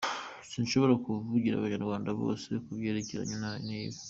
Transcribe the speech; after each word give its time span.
Sinshobora 0.49 0.93
kuvugira 1.03 1.55
Abanyarwanda 1.57 2.09
bose 2.21 2.49
kubyerekeranye 2.65 3.35
n’ibi. 3.67 3.97